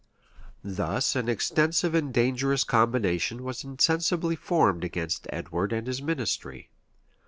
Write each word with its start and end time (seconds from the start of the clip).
[]Thus 0.63 1.15
an 1.15 1.29
extensive 1.29 1.93
and 1.93 2.11
dangerous 2.11 2.63
combination 2.63 3.43
was 3.43 3.63
insensibly 3.63 4.35
formed 4.35 4.83
against 4.83 5.27
Edward 5.29 5.71
and 5.71 5.85
his 5.85 6.01
ministry. 6.01 6.71